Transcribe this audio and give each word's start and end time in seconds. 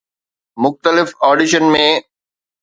مختلف 0.63 1.09
آڊيشن 1.29 1.63
۾ 1.77 1.85